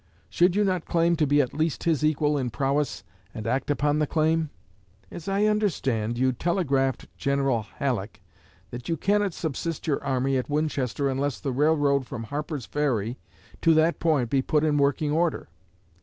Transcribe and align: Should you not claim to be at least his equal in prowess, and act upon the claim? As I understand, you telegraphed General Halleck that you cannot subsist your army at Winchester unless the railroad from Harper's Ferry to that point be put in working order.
Should 0.31 0.55
you 0.55 0.63
not 0.63 0.87
claim 0.87 1.15
to 1.17 1.27
be 1.27 1.41
at 1.43 1.53
least 1.53 1.83
his 1.83 2.03
equal 2.03 2.35
in 2.35 2.49
prowess, 2.49 3.03
and 3.35 3.45
act 3.45 3.69
upon 3.69 3.99
the 3.99 4.07
claim? 4.07 4.49
As 5.11 5.27
I 5.27 5.45
understand, 5.45 6.17
you 6.17 6.31
telegraphed 6.31 7.05
General 7.19 7.61
Halleck 7.75 8.19
that 8.71 8.89
you 8.89 8.97
cannot 8.97 9.35
subsist 9.35 9.85
your 9.85 10.03
army 10.03 10.37
at 10.37 10.49
Winchester 10.49 11.07
unless 11.07 11.39
the 11.39 11.53
railroad 11.53 12.07
from 12.07 12.23
Harper's 12.23 12.65
Ferry 12.65 13.19
to 13.61 13.75
that 13.75 13.99
point 13.99 14.31
be 14.31 14.41
put 14.41 14.63
in 14.63 14.79
working 14.79 15.11
order. 15.11 15.49